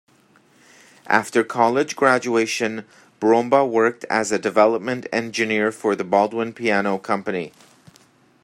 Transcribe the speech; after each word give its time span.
After 1.05 1.43
college 1.43 1.95
graduation, 1.95 2.85
Brombaugh 3.19 3.69
worked 3.69 4.03
as 4.05 4.31
a 4.31 4.39
development 4.39 5.05
engineer 5.13 5.71
for 5.71 5.95
the 5.95 6.03
Baldwin 6.03 6.53
Piano 6.53 6.97
Company. 6.97 7.53